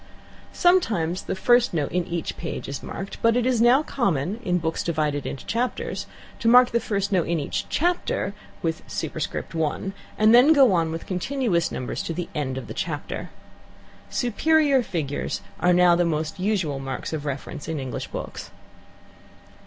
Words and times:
Sometimes 0.51 1.21
the 1.21 1.35
first 1.35 1.75
note 1.75 1.91
in 1.91 2.07
each 2.07 2.35
page 2.35 2.67
is 2.67 2.81
marked;¹ 2.81 3.17
but 3.21 3.37
it 3.37 3.45
is 3.45 3.61
now 3.61 3.83
common, 3.83 4.39
in 4.43 4.57
books 4.57 4.81
divided 4.81 5.27
into 5.27 5.45
chapters, 5.45 6.07
to 6.39 6.47
mark 6.47 6.71
the 6.71 6.79
first 6.79 7.11
note 7.11 7.27
in 7.27 7.39
each 7.39 7.69
chapter 7.69 8.33
with 8.63 8.81
¹ 8.87 9.93
and 10.17 10.33
then 10.33 10.53
go 10.53 10.73
on 10.73 10.91
with 10.91 11.05
continuous 11.05 11.71
numbers 11.71 12.01
to 12.01 12.13
the 12.15 12.29
end 12.33 12.57
of 12.57 12.65
the 12.65 12.73
chapter. 12.73 13.29
"Superior" 14.09 14.81
figures 14.81 15.41
are 15.59 15.71
now 15.71 15.95
the 15.95 16.03
most 16.03 16.39
usual 16.39 16.79
marks 16.79 17.13
of 17.13 17.23
reference 17.27 17.67
in 17.67 17.79
English 17.79 18.07
books. 18.07 18.49